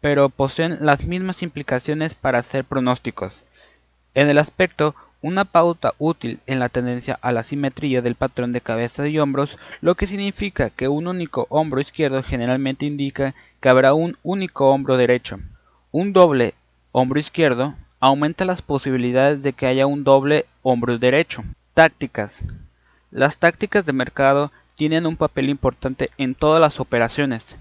[0.00, 3.44] pero poseen las mismas implicaciones para hacer pronósticos.
[4.14, 8.60] En el aspecto, una pauta útil en la tendencia a la simetría del patrón de
[8.60, 13.94] cabeza y hombros, lo que significa que un único hombro izquierdo generalmente indica que habrá
[13.94, 15.38] un único hombro derecho.
[15.92, 16.54] Un doble
[16.92, 21.44] hombro izquierdo aumenta las posibilidades de que haya un doble hombro derecho.
[21.74, 22.40] Tácticas.
[23.10, 27.56] Las tácticas de mercado tienen un papel importante en todas las operaciones.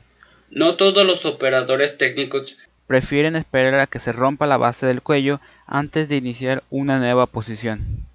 [0.50, 2.58] No todos los operadores técnicos
[2.90, 7.28] prefieren esperar a que se rompa la base del cuello antes de iniciar una nueva
[7.28, 8.08] posición.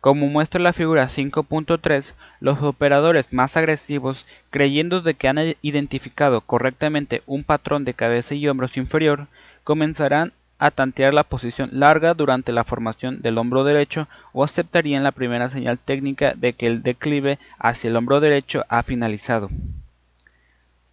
[0.00, 7.22] Como muestra la figura 5.3, los operadores más agresivos, creyendo de que han identificado correctamente
[7.26, 9.26] un patrón de cabeza y hombros inferior,
[9.62, 15.12] comenzarán a tantear la posición larga durante la formación del hombro derecho o aceptarían la
[15.12, 19.50] primera señal técnica de que el declive hacia el hombro derecho ha finalizado.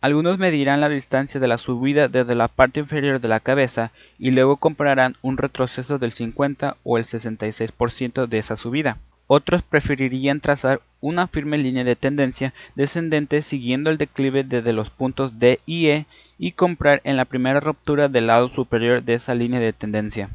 [0.01, 4.31] Algunos medirán la distancia de la subida desde la parte inferior de la cabeza y
[4.31, 8.97] luego compararán un retroceso del 50 o el 66% de esa subida.
[9.27, 15.37] Otros preferirían trazar una firme línea de tendencia descendente siguiendo el declive desde los puntos
[15.37, 16.07] D y E
[16.39, 20.31] y comprar en la primera ruptura del lado superior de esa línea de tendencia.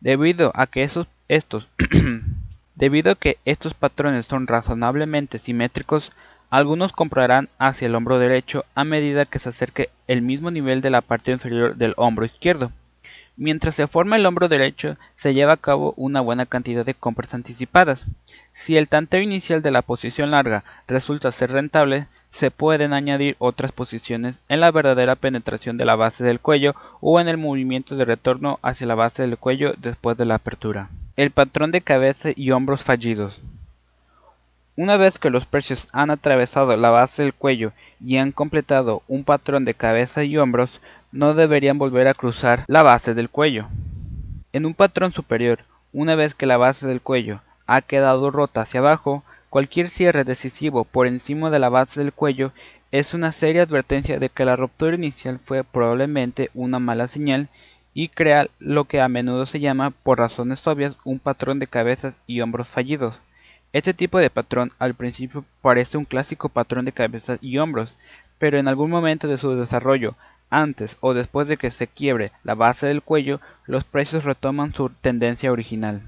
[0.00, 1.68] Debido a que esos, estos
[2.76, 6.12] debido a que estos patrones son razonablemente simétricos,
[6.50, 10.90] algunos comprarán hacia el hombro derecho a medida que se acerque el mismo nivel de
[10.90, 12.72] la parte inferior del hombro izquierdo.
[13.36, 17.34] Mientras se forma el hombro derecho, se lleva a cabo una buena cantidad de compras
[17.34, 18.04] anticipadas.
[18.52, 23.72] Si el tanteo inicial de la posición larga resulta ser rentable, se pueden añadir otras
[23.72, 28.04] posiciones en la verdadera penetración de la base del cuello o en el movimiento de
[28.04, 30.90] retorno hacia la base del cuello después de la apertura.
[31.16, 33.40] El patrón de cabeza y hombros fallidos.
[34.78, 39.24] Una vez que los precios han atravesado la base del cuello y han completado un
[39.24, 43.66] patrón de cabeza y hombros, no deberían volver a cruzar la base del cuello.
[44.52, 48.78] En un patrón superior, una vez que la base del cuello ha quedado rota hacia
[48.78, 52.52] abajo, cualquier cierre decisivo por encima de la base del cuello
[52.92, 57.48] es una seria advertencia de que la ruptura inicial fue probablemente una mala señal
[57.94, 62.14] y crea lo que a menudo se llama, por razones obvias, un patrón de cabezas
[62.28, 63.18] y hombros fallidos.
[63.72, 67.94] Este tipo de patrón al principio parece un clásico patrón de cabezas y hombros,
[68.38, 70.14] pero en algún momento de su desarrollo,
[70.48, 74.88] antes o después de que se quiebre la base del cuello, los precios retoman su
[74.88, 76.00] tendencia original.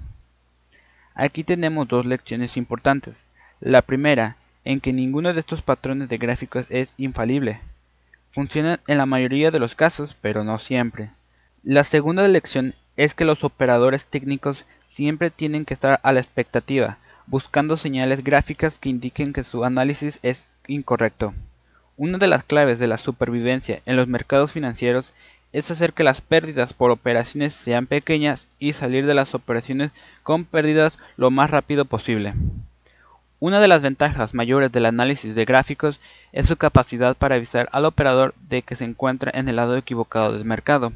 [1.14, 3.22] Aquí tenemos dos lecciones importantes.
[3.60, 7.60] La primera, en que ninguno de estos patrones de gráficos es infalible.
[8.30, 11.10] Funcionan en la mayoría de los casos, pero no siempre.
[11.62, 16.96] La segunda lección es que los operadores técnicos siempre tienen que estar a la expectativa,
[17.26, 21.34] buscando señales gráficas que indiquen que su análisis es incorrecto.
[21.96, 25.12] Una de las claves de la supervivencia en los mercados financieros
[25.52, 29.90] es hacer que las pérdidas por operaciones sean pequeñas y salir de las operaciones
[30.22, 32.34] con pérdidas lo más rápido posible.
[33.40, 35.98] Una de las ventajas mayores del análisis de gráficos
[36.32, 40.32] es su capacidad para avisar al operador de que se encuentra en el lado equivocado
[40.34, 40.92] del mercado.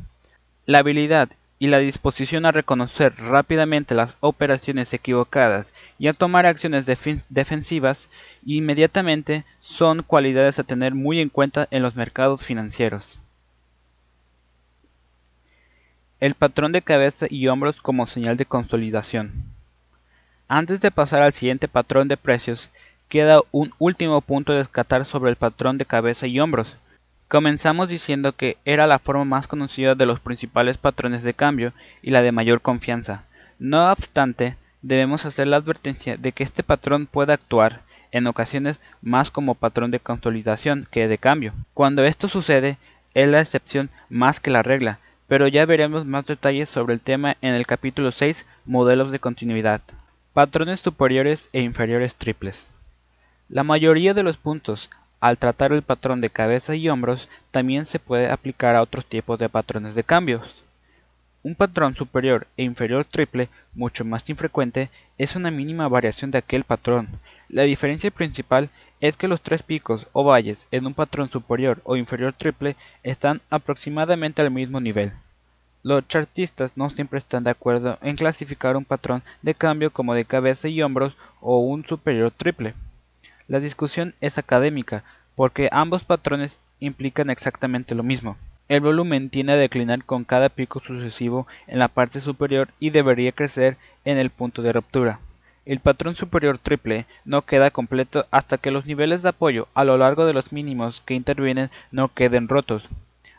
[0.66, 1.30] La habilidad
[1.64, 8.10] y la disposición a reconocer rápidamente las operaciones equivocadas y a tomar acciones defensivas
[8.44, 13.18] inmediatamente son cualidades a tener muy en cuenta en los mercados financieros.
[16.20, 19.32] El patrón de cabeza y hombros como señal de consolidación.
[20.48, 22.68] Antes de pasar al siguiente patrón de precios,
[23.08, 26.76] queda un último punto a descartar sobre el patrón de cabeza y hombros,
[27.34, 32.12] Comenzamos diciendo que era la forma más conocida de los principales patrones de cambio y
[32.12, 33.24] la de mayor confianza.
[33.58, 37.80] No obstante, debemos hacer la advertencia de que este patrón puede actuar
[38.12, 41.54] en ocasiones más como patrón de consolidación que de cambio.
[41.74, 42.78] Cuando esto sucede,
[43.14, 47.36] es la excepción más que la regla, pero ya veremos más detalles sobre el tema
[47.40, 49.80] en el capítulo 6, modelos de continuidad.
[50.34, 52.68] Patrones superiores e inferiores triples.
[53.48, 54.88] La mayoría de los puntos
[55.24, 59.38] al tratar el patrón de cabeza y hombros, también se puede aplicar a otros tipos
[59.38, 60.62] de patrones de cambios.
[61.42, 66.64] Un patrón superior e inferior triple, mucho más infrecuente, es una mínima variación de aquel
[66.64, 67.08] patrón.
[67.48, 68.68] La diferencia principal
[69.00, 73.40] es que los tres picos o valles en un patrón superior o inferior triple están
[73.48, 75.14] aproximadamente al mismo nivel.
[75.82, 80.26] Los chartistas no siempre están de acuerdo en clasificar un patrón de cambio como de
[80.26, 82.74] cabeza y hombros o un superior triple.
[83.46, 85.04] La discusión es académica,
[85.36, 88.36] porque ambos patrones implican exactamente lo mismo.
[88.68, 93.32] El volumen tiende a declinar con cada pico sucesivo en la parte superior y debería
[93.32, 93.76] crecer
[94.06, 95.20] en el punto de ruptura.
[95.66, 99.98] El patrón superior triple no queda completo hasta que los niveles de apoyo a lo
[99.98, 102.88] largo de los mínimos que intervienen no queden rotos.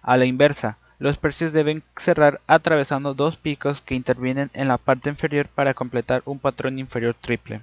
[0.03, 5.09] A la inversa, los precios deben cerrar atravesando dos picos que intervienen en la parte
[5.09, 7.61] inferior para completar un patrón inferior triple.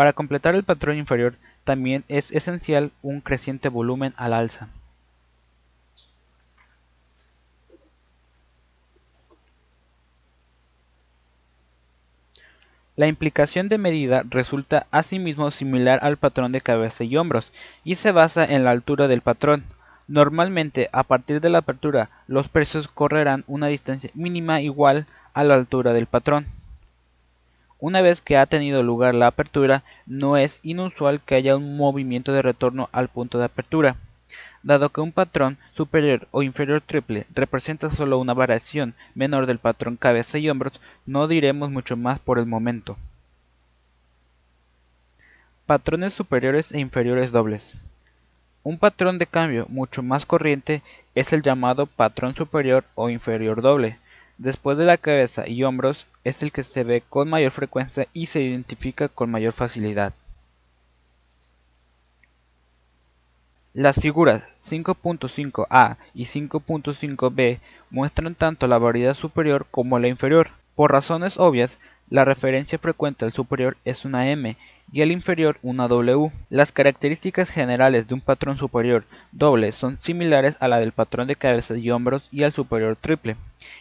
[0.00, 4.70] Para completar el patrón inferior también es esencial un creciente volumen al alza.
[12.96, 17.52] La implicación de medida resulta asimismo similar al patrón de cabeza y hombros
[17.84, 19.64] y se basa en la altura del patrón.
[20.08, 25.56] Normalmente, a partir de la apertura, los precios correrán una distancia mínima igual a la
[25.56, 26.46] altura del patrón.
[27.80, 32.32] Una vez que ha tenido lugar la apertura, no es inusual que haya un movimiento
[32.32, 33.96] de retorno al punto de apertura.
[34.62, 39.96] Dado que un patrón superior o inferior triple representa solo una variación menor del patrón
[39.96, 42.98] cabeza y hombros, no diremos mucho más por el momento.
[45.64, 47.78] Patrones superiores e inferiores dobles.
[48.62, 50.82] Un patrón de cambio mucho más corriente
[51.14, 53.98] es el llamado patrón superior o inferior doble,
[54.40, 58.26] después de la cabeza y hombros es el que se ve con mayor frecuencia y
[58.26, 60.14] se identifica con mayor facilidad.
[63.74, 70.50] Las figuras 5.5a y 5.5b muestran tanto la variedad superior como la inferior.
[70.74, 71.78] Por razones obvias,
[72.10, 74.56] la referencia frecuente al superior es una M
[74.92, 76.32] y al inferior una W.
[76.48, 81.36] Las características generales de un patrón superior doble son similares a la del patrón de
[81.36, 83.36] cabeza y hombros y al superior triple,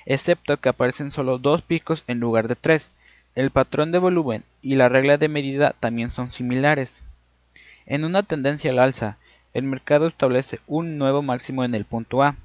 [0.06, 2.92] excepto que aparecen solo dos picos en lugar de tres.
[3.34, 7.02] El patrón de volumen y la regla de medida también son similares.
[7.88, 9.18] En una tendencia al alza,
[9.56, 12.36] el mercado establece un nuevo máximo en el punto A,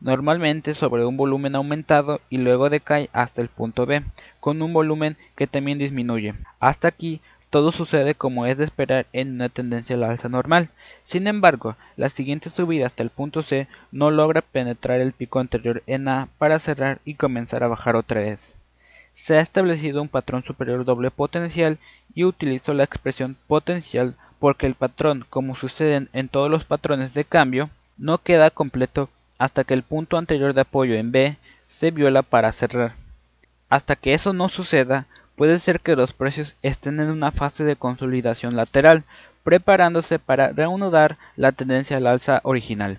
[0.00, 4.02] normalmente sobre un volumen aumentado y luego decae hasta el punto B,
[4.42, 6.34] con un volumen que también disminuye.
[6.58, 10.68] Hasta aquí todo sucede como es de esperar en una tendencia al alza normal.
[11.04, 15.84] Sin embargo, la siguiente subida hasta el punto C no logra penetrar el pico anterior
[15.86, 18.56] en A para cerrar y comenzar a bajar otra vez.
[19.14, 21.78] Se ha establecido un patrón superior doble potencial
[22.12, 27.24] y utilizo la expresión potencial porque el patrón, como sucede en todos los patrones de
[27.24, 32.22] cambio, no queda completo hasta que el punto anterior de apoyo en B se viola
[32.22, 33.01] para cerrar.
[33.72, 37.74] Hasta que eso no suceda, puede ser que los precios estén en una fase de
[37.74, 39.04] consolidación lateral,
[39.44, 42.98] preparándose para reanudar la tendencia al alza original.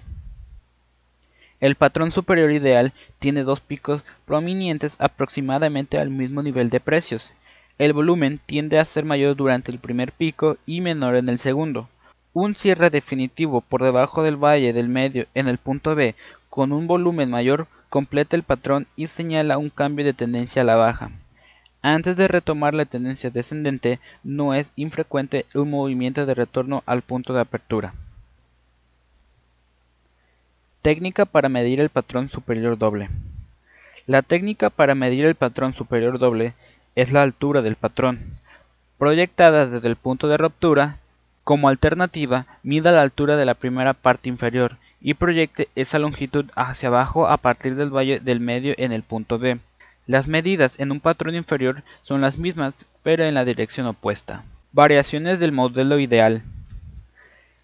[1.60, 7.34] El patrón superior ideal tiene dos picos prominentes aproximadamente al mismo nivel de precios.
[7.78, 11.88] El volumen tiende a ser mayor durante el primer pico y menor en el segundo.
[12.34, 16.16] Un cierre definitivo por debajo del valle del medio en el punto B
[16.50, 20.76] con un volumen mayor completa el patrón y señala un cambio de tendencia a la
[20.76, 21.12] baja.
[21.84, 27.36] Antes de retomar la tendencia descendente, no es infrecuente un movimiento de retorno al punto
[27.36, 27.94] de apertura.
[30.82, 33.10] Técnica para medir el patrón superior doble.
[34.08, 36.56] La técnica para medir el patrón superior doble
[36.96, 38.40] es la altura del patrón,
[38.98, 40.98] proyectada desde el punto de ruptura
[41.44, 46.88] como alternativa, mida la altura de la primera parte inferior y proyecte esa longitud hacia
[46.88, 49.60] abajo a partir del valle del medio en el punto B.
[50.08, 52.74] Las medidas en un patrón inferior son las mismas,
[53.04, 54.44] pero en la dirección opuesta.
[54.72, 56.42] Variaciones del modelo ideal.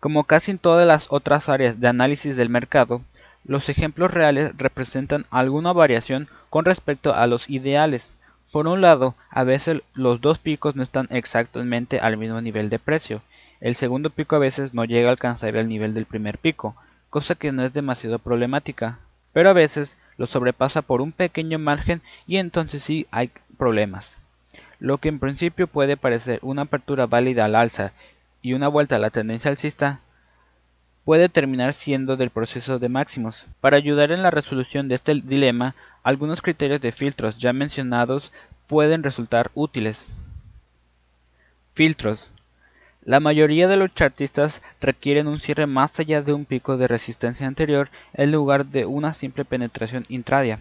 [0.01, 3.01] Como casi en todas las otras áreas de análisis del mercado,
[3.45, 8.13] los ejemplos reales representan alguna variación con respecto a los ideales.
[8.51, 12.79] Por un lado, a veces los dos picos no están exactamente al mismo nivel de
[12.79, 13.21] precio.
[13.61, 16.75] El segundo pico a veces no llega a alcanzar el nivel del primer pico,
[17.09, 18.99] cosa que no es demasiado problemática,
[19.33, 24.17] pero a veces lo sobrepasa por un pequeño margen y entonces sí hay problemas.
[24.79, 27.93] Lo que en principio puede parecer una apertura válida al alza
[28.41, 29.99] y una vuelta a la tendencia alcista,
[31.05, 33.45] puede terminar siendo del proceso de máximos.
[33.61, 38.31] Para ayudar en la resolución de este dilema, algunos criterios de filtros ya mencionados
[38.67, 40.07] pueden resultar útiles.
[41.73, 42.31] Filtros.
[43.09, 47.47] La mayoría de los chartistas requieren un cierre más allá de un pico de resistencia
[47.47, 50.59] anterior en lugar de una simple penetración intradia.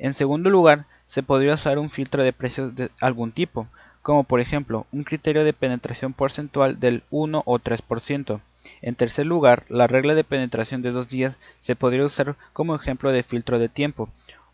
[0.00, 3.68] En segundo lugar, se podría usar un filtro de precios de algún tipo,
[4.02, 8.40] como por ejemplo un criterio de penetración porcentual del 1 o 3%.
[8.82, 13.12] En tercer lugar, la regla de penetración de dos días se podría usar como ejemplo
[13.12, 14.08] de filtro de tiempo,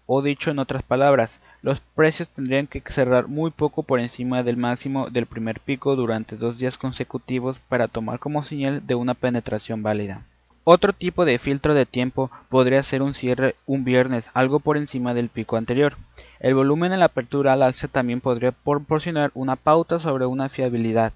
[0.07, 4.57] o dicho en otras palabras, los precios tendrían que cerrar muy poco por encima del
[4.57, 9.83] máximo del primer pico durante dos días consecutivos para tomar como señal de una penetración
[9.83, 10.23] válida.
[10.65, 15.13] Otro tipo de filtro de tiempo podría ser un cierre un viernes algo por encima
[15.13, 15.97] del pico anterior.
[16.39, 21.13] El volumen en la apertura al alza también podría proporcionar una pauta sobre una fiabilidad.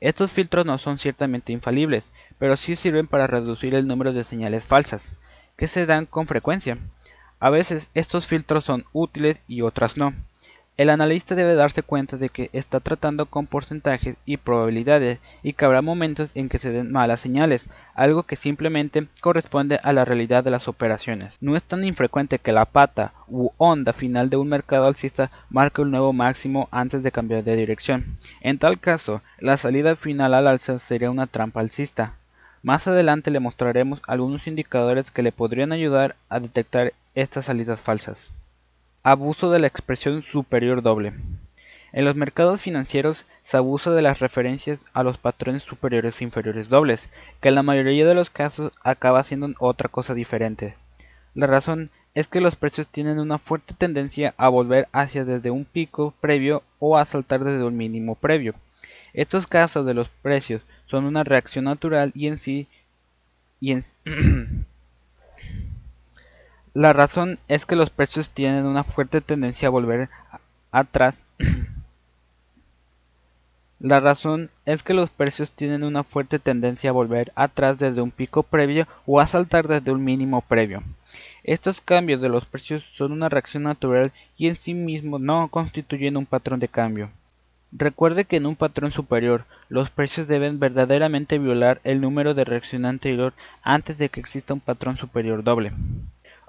[0.00, 4.64] Estos filtros no son ciertamente infalibles, pero sí sirven para reducir el número de señales
[4.64, 5.10] falsas,
[5.56, 6.78] que se dan con frecuencia.
[7.40, 10.12] A veces estos filtros son útiles y otras no.
[10.78, 15.64] El analista debe darse cuenta de que está tratando con porcentajes y probabilidades y que
[15.64, 17.66] habrá momentos en que se den malas señales,
[17.96, 21.36] algo que simplemente corresponde a la realidad de las operaciones.
[21.40, 25.82] No es tan infrecuente que la pata u onda final de un mercado alcista marque
[25.82, 28.16] un nuevo máximo antes de cambiar de dirección.
[28.40, 32.14] En tal caso, la salida final al alza sería una trampa alcista.
[32.62, 38.28] Más adelante le mostraremos algunos indicadores que le podrían ayudar a detectar estas salidas falsas.
[39.02, 41.14] Abuso de la expresión superior doble.
[41.92, 46.68] En los mercados financieros se abusa de las referencias a los patrones superiores e inferiores
[46.68, 47.08] dobles,
[47.40, 50.76] que en la mayoría de los casos acaba siendo otra cosa diferente.
[51.34, 55.64] La razón es que los precios tienen una fuerte tendencia a volver hacia desde un
[55.64, 58.54] pico previo o a saltar desde un mínimo previo.
[59.12, 62.68] Estos casos de los precios son una reacción natural y en sí
[63.60, 63.82] y en,
[66.78, 70.08] La razón es que los precios tienen una fuerte tendencia a volver
[70.70, 71.20] atrás.
[73.80, 78.12] La razón es que los precios tienen una fuerte tendencia a volver atrás desde un
[78.12, 80.84] pico previo o a saltar desde un mínimo previo.
[81.42, 86.16] Estos cambios de los precios son una reacción natural y en sí mismos no constituyen
[86.16, 87.10] un patrón de cambio.
[87.72, 92.86] Recuerde que en un patrón superior, los precios deben verdaderamente violar el número de reacción
[92.86, 93.32] anterior
[93.64, 95.72] antes de que exista un patrón superior doble.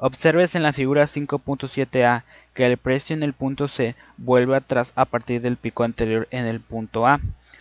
[0.02, 2.24] Observes en la figura 5.7a
[2.54, 6.46] que el precio en el punto C vuelve atrás a partir del pico anterior en
[6.46, 7.20] el punto A,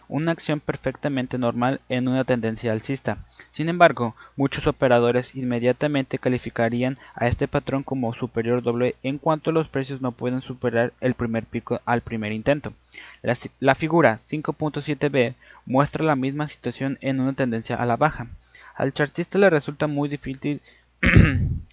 [0.09, 3.19] una acción perfectamente normal en una tendencia alcista.
[3.51, 9.67] Sin embargo, muchos operadores inmediatamente calificarían a este patrón como superior doble en cuanto los
[9.67, 12.73] precios no pueden superar el primer pico al primer intento.
[13.21, 15.35] La, la figura 5.7b
[15.67, 18.29] muestra la misma situación en una tendencia a la baja.
[18.77, 20.63] Al chartista le resulta muy difícil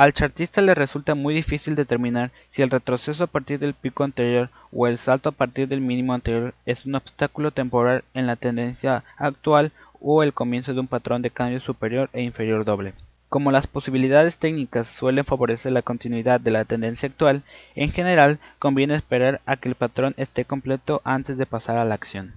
[0.00, 4.48] Al chartista le resulta muy difícil determinar si el retroceso a partir del pico anterior
[4.72, 9.04] o el salto a partir del mínimo anterior es un obstáculo temporal en la tendencia
[9.18, 12.94] actual o el comienzo de un patrón de cambio superior e inferior doble.
[13.28, 17.42] Como las posibilidades técnicas suelen favorecer la continuidad de la tendencia actual,
[17.74, 21.94] en general conviene esperar a que el patrón esté completo antes de pasar a la
[21.94, 22.32] acción.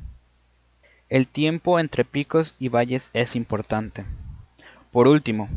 [1.08, 4.04] El tiempo entre picos y valles es importante.
[4.92, 5.48] Por último,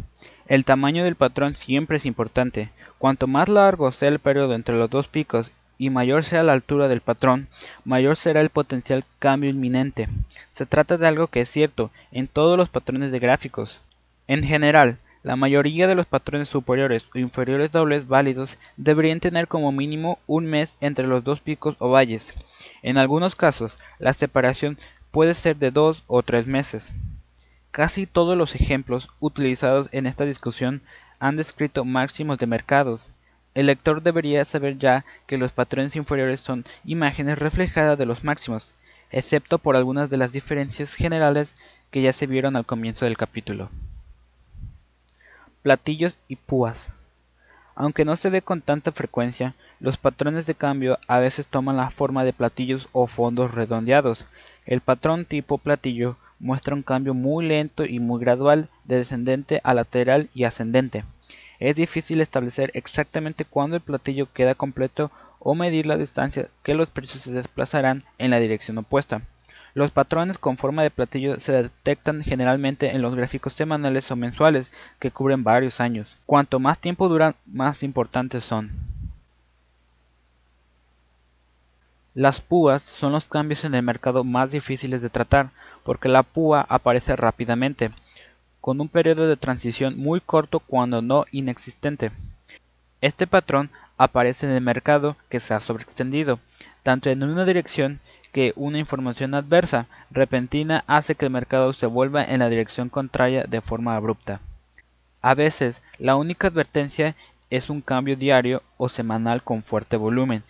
[0.49, 2.71] el tamaño del patrón siempre es importante.
[2.99, 6.89] Cuanto más largo sea el periodo entre los dos picos y mayor sea la altura
[6.89, 7.49] del patrón,
[7.85, 10.09] mayor será el potencial cambio inminente.
[10.55, 13.81] Se trata de algo que es cierto en todos los patrones de gráficos.
[14.29, 19.73] En general, la mayoría de los patrones superiores o inferiores dobles válidos deberían tener como
[19.73, 22.33] mínimo un mes entre los dos picos o valles.
[22.83, 24.79] En algunos casos, la separación
[25.11, 26.93] puede ser de dos o tres meses.
[27.77, 30.81] Casi todos los ejemplos utilizados en esta discusión
[31.19, 33.11] han descrito máximos de mercados.
[33.53, 38.71] El lector debería saber ya que los patrones inferiores son imágenes reflejadas de los máximos,
[39.11, 41.55] excepto por algunas de las diferencias generales
[41.91, 43.69] que ya se vieron al comienzo del capítulo.
[45.61, 46.93] Platillos y púas.
[47.75, 51.91] Aunque no se ve con tanta frecuencia, los patrones de cambio a veces toman la
[51.91, 54.25] forma de platillos o fondos redondeados.
[54.65, 59.75] El patrón tipo platillo muestra un cambio muy lento y muy gradual de descendente a
[59.75, 61.05] lateral y ascendente.
[61.59, 66.89] Es difícil establecer exactamente cuándo el platillo queda completo o medir la distancia que los
[66.89, 69.23] precios se desplazarán en la dirección opuesta.
[69.75, 74.73] Los patrones con forma de platillo se detectan generalmente en los gráficos semanales o mensuales
[74.99, 76.17] que cubren varios años.
[76.25, 78.96] Cuanto más tiempo duran, más importantes son.
[82.17, 85.51] Las púas son los cambios en el mercado más difíciles de tratar,
[85.85, 87.91] porque la púa aparece rápidamente,
[88.63, 92.13] con un periodo de transición muy corto cuando no inexistente.
[93.03, 96.41] Este patrón aparece en el mercado que se ha sobreextendido,
[96.83, 98.01] tanto en una dirección
[98.33, 103.45] que una información adversa repentina hace que el mercado se vuelva en la dirección contraria
[103.45, 104.41] de forma abrupta.
[105.21, 107.15] A veces, la única advertencia
[107.51, 110.45] es un cambio diario o semanal con fuerte volumen,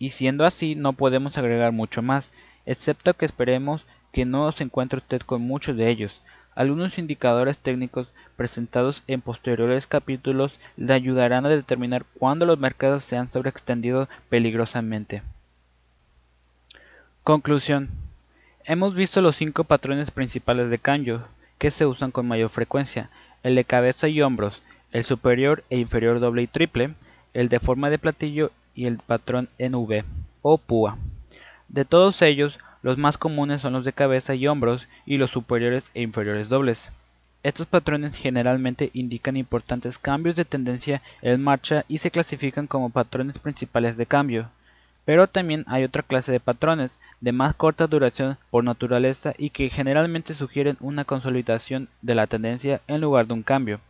[0.00, 2.30] y siendo así no podemos agregar mucho más,
[2.66, 6.22] excepto que esperemos que no se encuentre usted con muchos de ellos.
[6.56, 13.18] Algunos indicadores técnicos presentados en posteriores capítulos le ayudarán a determinar cuándo los mercados se
[13.18, 15.22] han sobreextendido peligrosamente.
[17.22, 17.90] Conclusión.
[18.64, 21.28] Hemos visto los cinco patrones principales de cambio
[21.58, 23.10] que se usan con mayor frecuencia,
[23.42, 26.94] el de cabeza y hombros, el superior e inferior doble y triple,
[27.34, 30.04] el de forma de platillo y el patrón NV
[30.40, 30.96] o púa.
[31.68, 35.90] De todos ellos, los más comunes son los de cabeza y hombros y los superiores
[35.92, 36.90] e inferiores dobles.
[37.42, 43.38] Estos patrones generalmente indican importantes cambios de tendencia en marcha y se clasifican como patrones
[43.38, 44.48] principales de cambio.
[45.04, 49.68] Pero también hay otra clase de patrones, de más corta duración por naturaleza y que
[49.68, 53.80] generalmente sugieren una consolidación de la tendencia en lugar de un cambio.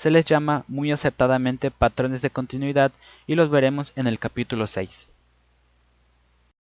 [0.00, 2.90] Se les llama muy acertadamente patrones de continuidad
[3.26, 5.10] y los veremos en el capítulo 6.